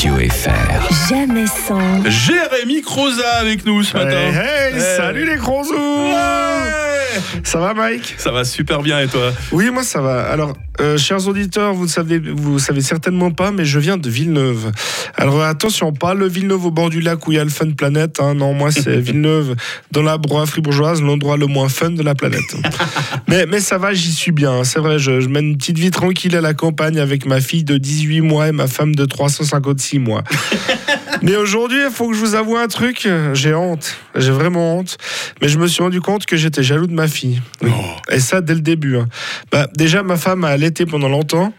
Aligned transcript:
Radio 0.00 0.16
FR. 0.30 1.10
Jamais 1.10 1.46
sans. 1.46 2.08
Jérémy 2.08 2.80
Croza 2.80 3.32
avec 3.38 3.66
nous 3.66 3.82
ce 3.82 3.94
matin. 3.94 4.08
Hey, 4.16 4.72
hey, 4.72 4.74
Hey. 4.76 4.96
salut 4.96 5.26
les 5.26 5.36
Ouais. 5.36 5.38
Ça 7.50 7.58
va 7.58 7.74
Mike? 7.74 8.14
Ça 8.16 8.30
va 8.30 8.44
super 8.44 8.80
bien 8.80 9.00
et 9.00 9.08
toi? 9.08 9.32
Oui, 9.50 9.70
moi 9.72 9.82
ça 9.82 10.00
va. 10.00 10.22
Alors, 10.30 10.56
euh, 10.80 10.96
chers 10.96 11.26
auditeurs, 11.26 11.74
vous 11.74 11.86
ne 11.86 11.88
savez, 11.88 12.20
vous 12.20 12.60
savez 12.60 12.80
certainement 12.80 13.32
pas, 13.32 13.50
mais 13.50 13.64
je 13.64 13.80
viens 13.80 13.96
de 13.96 14.08
Villeneuve. 14.08 14.70
Alors 15.16 15.42
attention, 15.42 15.92
pas 15.92 16.14
le 16.14 16.28
Villeneuve 16.28 16.66
au 16.66 16.70
bord 16.70 16.90
du 16.90 17.00
lac 17.00 17.26
où 17.26 17.32
il 17.32 17.34
y 17.34 17.38
a 17.40 17.44
le 17.44 17.50
Fun 17.50 17.72
Planet. 17.72 18.20
hein. 18.20 18.34
Non, 18.34 18.54
moi 18.54 18.70
c'est 18.70 18.96
Villeneuve 19.00 19.56
dans 19.90 20.02
la 20.04 20.16
broie 20.16 20.46
fribourgeoise, 20.46 21.02
l'endroit 21.02 21.36
le 21.36 21.46
moins 21.46 21.68
fun 21.68 21.90
de 21.90 22.04
la 22.04 22.14
planète. 22.14 22.54
mais, 23.28 23.46
mais 23.46 23.58
ça 23.58 23.78
va, 23.78 23.94
j'y 23.94 24.12
suis 24.12 24.30
bien. 24.30 24.62
C'est 24.62 24.78
vrai, 24.78 25.00
je, 25.00 25.18
je 25.18 25.28
mène 25.28 25.46
une 25.46 25.56
petite 25.58 25.78
vie 25.78 25.90
tranquille 25.90 26.36
à 26.36 26.40
la 26.40 26.54
campagne 26.54 27.00
avec 27.00 27.26
ma 27.26 27.40
fille 27.40 27.64
de 27.64 27.78
18 27.78 28.20
mois 28.20 28.46
et 28.46 28.52
ma 28.52 28.68
femme 28.68 28.94
de 28.94 29.04
356 29.04 29.98
mois. 29.98 30.22
Mais 31.22 31.36
aujourd'hui, 31.36 31.78
il 31.84 31.90
faut 31.90 32.08
que 32.08 32.14
je 32.14 32.20
vous 32.20 32.34
avoue 32.34 32.56
un 32.56 32.68
truc. 32.68 33.06
J'ai 33.34 33.54
honte. 33.54 33.96
J'ai 34.16 34.30
vraiment 34.32 34.78
honte. 34.78 34.96
Mais 35.42 35.48
je 35.48 35.58
me 35.58 35.66
suis 35.66 35.82
rendu 35.82 36.00
compte 36.00 36.24
que 36.26 36.36
j'étais 36.36 36.62
jaloux 36.62 36.86
de 36.86 36.94
ma 36.94 37.08
fille. 37.08 37.42
Oui. 37.62 37.70
Et 38.10 38.20
ça, 38.20 38.40
dès 38.40 38.54
le 38.54 38.60
début. 38.62 38.96
hein. 38.96 39.06
Bah, 39.52 39.68
déjà, 39.76 40.02
ma 40.02 40.16
femme 40.16 40.44
a 40.44 40.48
allaité 40.48 40.86
pendant 40.86 41.08
longtemps. 41.08 41.52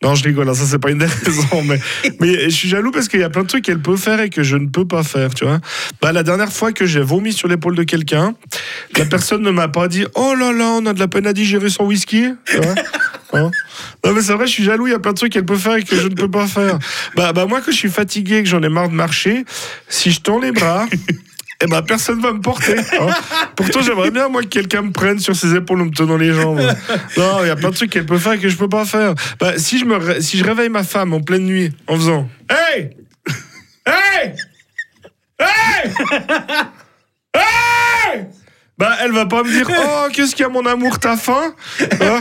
Non, 0.00 0.14
je 0.14 0.22
rigole, 0.22 0.48
hein, 0.48 0.54
ça 0.54 0.64
c'est 0.64 0.78
pas 0.78 0.92
une 0.92 0.98
des 0.98 1.06
raisons, 1.24 1.62
mais, 1.64 1.80
mais 2.20 2.44
je 2.44 2.50
suis 2.50 2.68
jaloux 2.68 2.92
parce 2.92 3.08
qu'il 3.08 3.18
y 3.18 3.24
a 3.24 3.30
plein 3.30 3.42
de 3.42 3.48
trucs 3.48 3.64
qu'elle 3.64 3.80
peut 3.82 3.96
faire 3.96 4.20
et 4.20 4.30
que 4.30 4.44
je 4.44 4.56
ne 4.56 4.68
peux 4.68 4.86
pas 4.86 5.02
faire, 5.02 5.34
tu 5.34 5.44
vois. 5.44 5.58
Bah, 6.00 6.12
la 6.12 6.22
dernière 6.22 6.52
fois 6.52 6.70
que 6.70 6.86
j'ai 6.86 7.00
vomi 7.00 7.32
sur 7.32 7.48
l'épaule 7.48 7.74
de 7.74 7.82
quelqu'un, 7.82 8.34
la 8.96 9.06
personne 9.06 9.42
ne 9.42 9.50
m'a 9.50 9.66
pas 9.66 9.88
dit 9.88 10.04
Oh 10.14 10.34
là 10.38 10.52
là, 10.52 10.66
on 10.80 10.86
a 10.86 10.92
de 10.92 11.00
la 11.00 11.08
peine 11.08 11.26
à 11.26 11.32
digérer 11.32 11.68
son 11.68 11.82
whisky. 11.84 12.26
Tu 12.44 12.56
vois? 12.58 12.76
Hein 13.32 13.50
non 14.04 14.12
mais 14.14 14.22
c'est 14.22 14.32
vrai, 14.32 14.46
je 14.46 14.52
suis 14.52 14.64
jaloux, 14.64 14.86
il 14.86 14.90
y 14.90 14.94
a 14.94 14.98
plein 14.98 15.12
de 15.12 15.16
trucs 15.18 15.32
qu'elle 15.32 15.44
peut 15.44 15.56
faire 15.56 15.76
et 15.76 15.82
que 15.84 15.96
je 15.96 16.08
ne 16.08 16.14
peux 16.14 16.30
pas 16.30 16.46
faire. 16.46 16.78
Bah, 17.14 17.32
bah 17.32 17.46
moi, 17.46 17.60
quand 17.60 17.70
je 17.70 17.76
suis 17.76 17.90
fatigué, 17.90 18.42
que 18.42 18.48
j'en 18.48 18.62
ai 18.62 18.68
marre 18.70 18.88
de 18.88 18.94
marcher, 18.94 19.44
si 19.88 20.10
je 20.10 20.20
tends 20.20 20.38
les 20.38 20.50
bras, 20.52 20.86
eh 21.60 21.66
ben 21.66 21.82
personne 21.82 22.20
va 22.22 22.32
me 22.32 22.40
porter. 22.40 22.78
hein. 22.78 23.08
Pourtant, 23.56 23.82
j'aimerais 23.82 24.10
bien 24.10 24.28
moi 24.28 24.42
que 24.42 24.46
quelqu'un 24.48 24.82
me 24.82 24.92
prenne 24.92 25.18
sur 25.18 25.36
ses 25.36 25.54
épaules 25.54 25.80
en 25.82 25.86
me 25.86 25.90
tenant 25.90 26.16
les 26.16 26.32
jambes. 26.32 26.60
Non, 27.16 27.38
il 27.42 27.48
y 27.48 27.50
a 27.50 27.56
plein 27.56 27.70
de 27.70 27.74
trucs 27.74 27.90
qu'elle 27.90 28.06
peut 28.06 28.18
faire 28.18 28.32
et 28.32 28.38
que 28.38 28.48
je 28.48 28.56
peux 28.56 28.68
pas 28.68 28.84
faire. 28.84 29.14
Bah, 29.40 29.58
si 29.58 29.78
je 29.78 29.84
me 29.84 30.20
si 30.20 30.38
je 30.38 30.44
réveille 30.44 30.70
ma 30.70 30.84
femme 30.84 31.12
en 31.12 31.20
pleine 31.20 31.44
nuit 31.44 31.72
en 31.86 31.96
faisant 31.96 32.28
Hey 32.48 32.90
Hey 33.86 34.34
Hey 35.40 35.92
bah, 38.78 38.92
elle 39.02 39.12
va 39.12 39.26
pas 39.26 39.42
me 39.42 39.50
dire 39.50 39.68
Oh, 39.84 40.08
qu'est-ce 40.12 40.34
qu'il 40.34 40.44
y 40.44 40.46
a, 40.46 40.48
mon 40.48 40.64
amour, 40.66 40.98
t'as 40.98 41.16
faim? 41.16 41.54
Hein? 41.80 42.20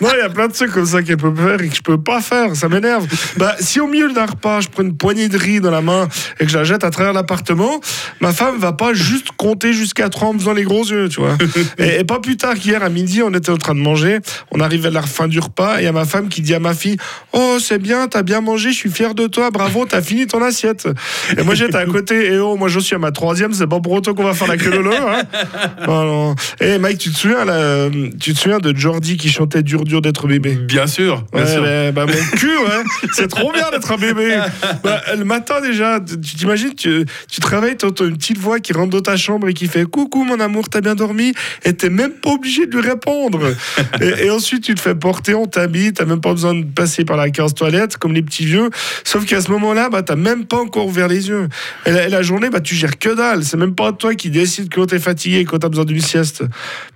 Non, 0.00 0.08
il 0.14 0.18
y 0.18 0.22
a 0.22 0.28
plein 0.28 0.48
de 0.48 0.52
trucs 0.52 0.70
comme 0.70 0.86
ça 0.86 1.02
qu'elle 1.02 1.16
peut 1.16 1.34
faire 1.34 1.60
et 1.60 1.68
que 1.68 1.74
je 1.74 1.82
peux 1.82 2.00
pas 2.00 2.20
faire, 2.20 2.54
ça 2.54 2.68
m'énerve. 2.68 3.06
Bah, 3.36 3.56
si 3.60 3.80
au 3.80 3.86
milieu 3.86 4.12
d'un 4.12 4.26
repas, 4.26 4.60
je 4.60 4.68
prends 4.68 4.82
une 4.82 4.96
poignée 4.96 5.28
de 5.28 5.36
riz 5.36 5.60
dans 5.60 5.70
la 5.70 5.80
main 5.80 6.08
et 6.38 6.44
que 6.44 6.50
je 6.50 6.58
la 6.58 6.64
jette 6.64 6.84
à 6.84 6.90
travers 6.90 7.12
l'appartement, 7.12 7.80
ma 8.20 8.32
femme 8.32 8.58
va 8.58 8.72
pas 8.72 8.92
juste 8.92 9.28
compter 9.36 9.72
jusqu'à 9.72 10.08
3 10.08 10.28
en 10.28 10.32
me 10.34 10.38
faisant 10.38 10.52
les 10.52 10.64
gros 10.64 10.84
yeux, 10.84 11.08
tu 11.08 11.20
vois. 11.20 11.36
Et, 11.78 12.00
et 12.00 12.04
pas 12.04 12.20
plus 12.20 12.36
tard 12.36 12.54
qu'hier 12.54 12.82
à 12.82 12.88
midi, 12.88 13.22
on 13.22 13.32
était 13.34 13.50
en 13.50 13.56
train 13.56 13.74
de 13.74 13.80
manger, 13.80 14.20
on 14.50 14.60
arrive 14.60 14.86
à 14.86 14.90
la 14.90 15.02
fin 15.02 15.28
du 15.28 15.38
repas 15.38 15.78
et 15.78 15.82
il 15.82 15.84
y 15.84 15.88
a 15.88 15.92
ma 15.92 16.04
femme 16.04 16.28
qui 16.28 16.42
dit 16.42 16.54
à 16.54 16.60
ma 16.60 16.74
fille 16.74 16.96
Oh, 17.32 17.58
c'est 17.60 17.78
bien, 17.78 18.08
t'as 18.08 18.22
bien 18.22 18.40
mangé, 18.40 18.70
je 18.70 18.76
suis 18.76 18.90
fier 18.90 19.14
de 19.14 19.26
toi, 19.26 19.50
bravo, 19.50 19.86
t'as 19.86 20.02
fini 20.02 20.26
ton 20.26 20.42
assiette. 20.42 20.88
Et 21.36 21.42
moi, 21.42 21.54
j'étais 21.54 21.76
à 21.76 21.86
côté, 21.86 22.32
et 22.32 22.38
oh, 22.38 22.56
moi, 22.56 22.68
je 22.68 22.80
suis 22.80 22.94
à 22.94 22.98
ma 22.98 23.10
troisième, 23.10 23.52
c'est 23.52 23.66
pas 23.66 23.80
pour 23.80 23.92
autant 23.92 24.14
qu'on 24.14 24.24
va 24.24 24.34
faire 24.34 24.48
la 24.48 24.56
queue 24.56 24.70
de 24.70 24.78
l'eau, 24.78 24.92
hein. 24.92 25.22
non. 26.04 26.34
Eh, 26.60 26.78
Mike, 26.78 26.98
tu 26.98 27.10
te 27.10 27.16
souviens, 27.18 27.44
là, 27.44 27.88
tu 28.20 28.34
te 28.34 28.38
souviens 28.38 28.58
de 28.58 28.76
Jordi 28.76 29.16
qui 29.16 29.28
chantait 29.30 29.62
Dur, 29.62 29.84
dur 29.84 30.02
d'être 30.02 30.26
bébé? 30.28 30.54
Bien 30.54 30.86
sûr, 30.86 31.24
bien 31.32 31.42
Ouais, 31.44 31.50
sûr. 31.50 31.62
bah, 31.62 31.92
bah, 31.92 32.06
mon 32.06 32.36
cul, 32.38 32.46
ouais. 32.56 33.08
C'est 33.14 33.28
trop 33.28 33.52
bien 33.52 33.70
d'être 33.70 33.90
un 33.92 33.96
bébé. 33.96 34.38
Bah, 34.82 35.00
le 35.16 35.24
matin 35.24 35.60
déjà, 35.60 35.98
tu 36.00 36.36
t'imagines, 36.36 36.74
tu, 36.74 37.04
tu 37.30 37.40
te 37.40 37.46
réveilles, 37.46 37.76
t'entends 37.76 38.04
une 38.06 38.16
petite 38.16 38.38
voix 38.38 38.60
qui 38.60 38.72
rentre 38.72 38.90
dans 38.90 39.00
ta 39.00 39.16
chambre 39.16 39.48
et 39.48 39.54
qui 39.54 39.66
fait 39.66 39.84
Coucou 39.86 40.24
mon 40.24 40.38
amour, 40.40 40.68
t'as 40.68 40.80
bien 40.80 40.94
dormi? 40.94 41.32
Et 41.64 41.72
t'es 41.74 41.90
même 41.90 42.12
pas 42.12 42.30
obligé 42.30 42.66
de 42.66 42.72
lui 42.78 42.86
répondre. 42.88 43.40
et, 44.00 44.26
et 44.26 44.30
ensuite, 44.30 44.62
tu 44.64 44.74
te 44.74 44.80
fais 44.80 44.94
porter, 44.94 45.34
on 45.34 45.46
t'habille, 45.46 45.92
t'as 45.92 46.04
même 46.04 46.20
pas 46.20 46.32
besoin 46.32 46.54
de 46.54 46.64
passer 46.64 47.04
par 47.04 47.16
la 47.16 47.30
case 47.30 47.54
toilette 47.54 47.96
comme 47.96 48.12
les 48.12 48.22
petits 48.22 48.44
vieux. 48.44 48.70
Sauf 49.04 49.24
qu'à 49.24 49.40
ce 49.40 49.50
moment-là, 49.52 49.88
bah, 49.88 50.02
t'as 50.02 50.16
même 50.16 50.44
pas 50.44 50.58
encore 50.58 50.86
ouvert 50.86 51.08
les 51.08 51.28
yeux. 51.28 51.48
Et 51.86 51.90
la, 51.92 52.06
et 52.06 52.10
la 52.10 52.22
journée, 52.22 52.50
bah, 52.50 52.60
tu 52.60 52.74
gères 52.74 52.98
que 52.98 53.14
dalle. 53.14 53.44
C'est 53.44 53.56
même 53.56 53.74
pas 53.74 53.92
toi 53.92 54.14
qui 54.14 54.28
décide 54.30 54.72
quand 54.72 54.86
t'es 54.86 54.98
fatigué, 54.98 55.44
quand 55.44 55.58
t'as 55.58 55.68
besoin 55.68 55.84
d'une 55.86 56.00
sieste. 56.00 56.44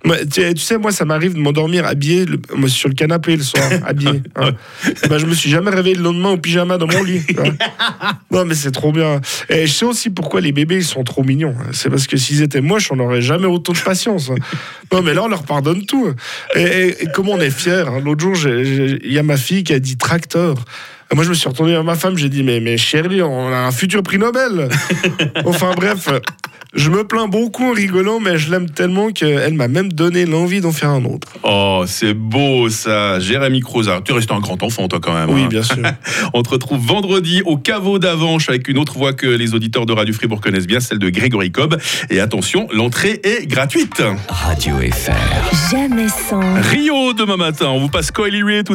Moi, 0.03 0.17
tu, 0.31 0.41
tu 0.53 0.61
sais, 0.61 0.77
moi, 0.77 0.91
ça 0.91 1.05
m'arrive 1.05 1.33
de 1.33 1.39
m'endormir 1.39 1.85
habillé 1.87 2.25
le- 2.25 2.39
moi, 2.55 2.69
sur 2.69 2.89
le 2.89 2.95
canapé 2.95 3.35
le 3.35 3.43
soir, 3.43 3.63
habillé. 3.85 4.21
hein. 4.35 4.51
Bah, 5.09 5.17
je 5.17 5.25
me 5.25 5.33
suis 5.33 5.49
jamais 5.49 5.71
réveillé 5.71 5.95
le 5.95 6.03
lendemain 6.03 6.29
au 6.29 6.37
pyjama 6.37 6.77
dans 6.77 6.87
mon 6.87 7.03
lit. 7.03 7.21
Non, 8.31 8.45
mais 8.45 8.55
c'est 8.55 8.71
trop 8.71 8.91
bien. 8.93 9.19
Et 9.49 9.67
je 9.67 9.71
sais 9.73 9.85
aussi 9.85 10.09
pourquoi 10.09 10.39
les 10.41 10.51
bébés 10.53 10.77
ils 10.77 10.83
sont 10.85 11.03
trop 11.03 11.23
mignons. 11.23 11.55
C'est 11.73 11.89
parce 11.89 12.07
que 12.07 12.15
s'ils 12.17 12.41
étaient 12.41 12.61
moches, 12.61 12.91
on 12.91 12.95
n'aurait 12.95 13.21
jamais 13.21 13.45
autant 13.47 13.73
de 13.73 13.77
patience. 13.79 14.31
Non, 14.91 15.01
mais 15.01 15.13
là, 15.13 15.23
on 15.23 15.27
leur 15.27 15.43
pardonne 15.43 15.85
tout. 15.85 16.07
Et, 16.55 16.61
et- 16.61 17.03
et 17.03 17.07
comment 17.13 17.33
on 17.33 17.39
est 17.41 17.49
fiers. 17.49 17.85
hein. 17.87 17.99
L'autre 18.03 18.21
jour, 18.21 18.35
il 18.47 19.11
y 19.11 19.19
a 19.19 19.23
ma 19.23 19.37
fille 19.37 19.63
qui 19.63 19.73
a 19.73 19.79
dit 19.79 19.97
tracteur. 19.97 20.55
Moi, 21.13 21.25
je 21.25 21.29
me 21.29 21.33
suis 21.33 21.49
retourné 21.49 21.73
vers 21.73 21.83
ma 21.83 21.95
femme, 21.95 22.17
j'ai 22.17 22.29
dit, 22.29 22.41
mais, 22.41 22.61
mais 22.61 22.77
chérie, 22.77 23.21
on 23.21 23.51
a 23.51 23.57
un 23.57 23.71
futur 23.71 24.01
prix 24.01 24.17
Nobel. 24.17 24.69
enfin, 25.45 25.73
bref. 25.75 26.07
Je 26.73 26.89
me 26.89 27.03
plains 27.03 27.27
beaucoup 27.27 27.65
en 27.65 27.73
rigolant, 27.73 28.21
mais 28.21 28.37
je 28.37 28.49
l'aime 28.49 28.69
tellement 28.69 29.09
qu'elle 29.09 29.53
m'a 29.55 29.67
même 29.67 29.91
donné 29.91 30.25
l'envie 30.25 30.61
d'en 30.61 30.71
faire 30.71 30.91
un 30.91 31.03
autre. 31.03 31.27
Oh, 31.43 31.83
c'est 31.85 32.13
beau 32.13 32.69
ça, 32.69 33.19
Jérémy 33.19 33.59
Croza. 33.59 33.99
Tu 34.05 34.13
restes 34.13 34.31
un 34.31 34.39
grand 34.39 34.63
enfant 34.63 34.87
toi 34.87 35.01
quand 35.01 35.13
même. 35.13 35.29
Oui, 35.29 35.41
hein. 35.43 35.47
bien 35.49 35.63
sûr. 35.63 35.75
On 36.33 36.43
te 36.43 36.49
retrouve 36.49 36.79
vendredi 36.79 37.41
au 37.45 37.57
caveau 37.57 37.99
d'Avanche 37.99 38.47
avec 38.47 38.69
une 38.69 38.77
autre 38.77 38.97
voix 38.97 39.11
que 39.11 39.27
les 39.27 39.53
auditeurs 39.53 39.85
de 39.85 39.91
Radio 39.91 40.13
Fribourg 40.13 40.39
connaissent 40.39 40.65
bien, 40.65 40.79
celle 40.79 40.99
de 40.99 41.09
Grégory 41.09 41.51
Cobb. 41.51 41.75
Et 42.09 42.21
attention, 42.21 42.69
l'entrée 42.71 43.19
est 43.23 43.45
gratuite. 43.47 44.01
Radio 44.29 44.75
FR. 44.77 45.71
Jamais 45.71 46.07
sans. 46.07 46.39
Rio 46.61 47.11
demain 47.11 47.35
matin, 47.35 47.65
on 47.67 47.79
vous 47.79 47.89
passe 47.89 48.11
Coily 48.11 48.39
tout 48.63 48.69